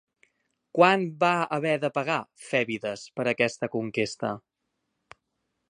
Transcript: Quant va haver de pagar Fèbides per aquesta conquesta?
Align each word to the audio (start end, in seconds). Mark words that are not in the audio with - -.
Quant 0.77 1.03
va 1.23 1.33
haver 1.57 1.73
de 1.83 1.91
pagar 1.97 2.17
Fèbides 2.49 3.05
per 3.19 3.27
aquesta 3.35 3.69
conquesta? 3.77 4.35